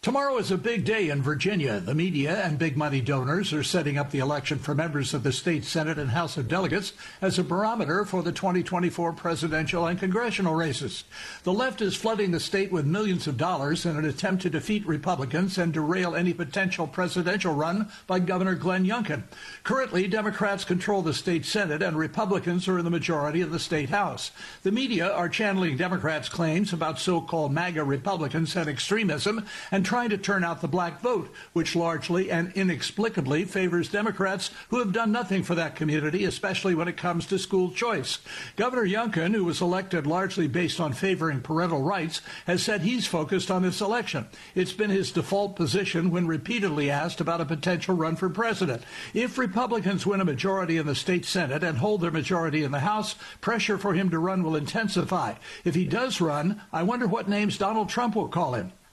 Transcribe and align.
Tomorrow 0.00 0.38
is 0.38 0.52
a 0.52 0.56
big 0.56 0.84
day 0.84 1.08
in 1.08 1.22
Virginia. 1.22 1.80
The 1.80 1.94
media 1.94 2.40
and 2.44 2.56
big 2.56 2.76
money 2.76 3.00
donors 3.00 3.52
are 3.52 3.64
setting 3.64 3.98
up 3.98 4.12
the 4.12 4.20
election 4.20 4.60
for 4.60 4.72
members 4.72 5.12
of 5.12 5.24
the 5.24 5.32
state 5.32 5.64
Senate 5.64 5.98
and 5.98 6.10
House 6.10 6.36
of 6.36 6.46
Delegates 6.46 6.92
as 7.20 7.36
a 7.36 7.42
barometer 7.42 8.04
for 8.04 8.22
the 8.22 8.30
2024 8.30 9.12
presidential 9.14 9.88
and 9.88 9.98
congressional 9.98 10.54
races. 10.54 11.02
The 11.42 11.52
left 11.52 11.82
is 11.82 11.96
flooding 11.96 12.30
the 12.30 12.38
state 12.38 12.70
with 12.70 12.86
millions 12.86 13.26
of 13.26 13.36
dollars 13.36 13.84
in 13.84 13.96
an 13.96 14.04
attempt 14.04 14.42
to 14.42 14.50
defeat 14.50 14.86
Republicans 14.86 15.58
and 15.58 15.72
derail 15.72 16.14
any 16.14 16.32
potential 16.32 16.86
presidential 16.86 17.52
run 17.52 17.90
by 18.06 18.20
Governor 18.20 18.54
Glenn 18.54 18.86
Youngkin. 18.86 19.24
Currently, 19.64 20.06
Democrats 20.06 20.64
control 20.64 21.02
the 21.02 21.12
state 21.12 21.44
Senate 21.44 21.82
and 21.82 21.98
Republicans 21.98 22.68
are 22.68 22.78
in 22.78 22.84
the 22.84 22.90
majority 22.90 23.40
of 23.40 23.50
the 23.50 23.58
state 23.58 23.90
House. 23.90 24.30
The 24.62 24.70
media 24.70 25.12
are 25.12 25.28
channeling 25.28 25.76
Democrats' 25.76 26.28
claims 26.28 26.72
about 26.72 27.00
so-called 27.00 27.52
MAGA 27.52 27.82
Republicans 27.82 28.54
and 28.54 28.68
extremism 28.68 29.44
and 29.72 29.87
trying 29.88 30.10
to 30.10 30.18
turn 30.18 30.44
out 30.44 30.60
the 30.60 30.68
black 30.68 31.00
vote, 31.00 31.32
which 31.54 31.74
largely 31.74 32.30
and 32.30 32.52
inexplicably 32.52 33.46
favors 33.46 33.88
Democrats 33.88 34.50
who 34.68 34.80
have 34.80 34.92
done 34.92 35.10
nothing 35.10 35.42
for 35.42 35.54
that 35.54 35.74
community, 35.74 36.26
especially 36.26 36.74
when 36.74 36.88
it 36.88 36.96
comes 36.98 37.24
to 37.24 37.38
school 37.38 37.70
choice. 37.70 38.18
Governor 38.56 38.86
Youngkin, 38.86 39.34
who 39.34 39.46
was 39.46 39.62
elected 39.62 40.06
largely 40.06 40.46
based 40.46 40.78
on 40.78 40.92
favoring 40.92 41.40
parental 41.40 41.80
rights, 41.80 42.20
has 42.46 42.62
said 42.62 42.82
he's 42.82 43.06
focused 43.06 43.50
on 43.50 43.62
this 43.62 43.80
election. 43.80 44.26
It's 44.54 44.74
been 44.74 44.90
his 44.90 45.10
default 45.10 45.56
position 45.56 46.10
when 46.10 46.26
repeatedly 46.26 46.90
asked 46.90 47.22
about 47.22 47.40
a 47.40 47.46
potential 47.46 47.96
run 47.96 48.14
for 48.14 48.28
president. 48.28 48.82
If 49.14 49.38
Republicans 49.38 50.04
win 50.04 50.20
a 50.20 50.26
majority 50.26 50.76
in 50.76 50.84
the 50.84 50.94
state 50.94 51.24
Senate 51.24 51.64
and 51.64 51.78
hold 51.78 52.02
their 52.02 52.10
majority 52.10 52.62
in 52.62 52.72
the 52.72 52.80
House, 52.80 53.14
pressure 53.40 53.78
for 53.78 53.94
him 53.94 54.10
to 54.10 54.18
run 54.18 54.42
will 54.42 54.54
intensify. 54.54 55.36
If 55.64 55.74
he 55.74 55.86
does 55.86 56.20
run, 56.20 56.60
I 56.74 56.82
wonder 56.82 57.06
what 57.06 57.26
names 57.26 57.56
Donald 57.56 57.88
Trump 57.88 58.14
will 58.14 58.28
call 58.28 58.52
him. 58.52 58.72